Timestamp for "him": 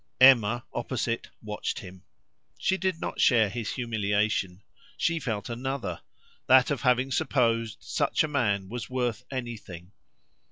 1.77-2.01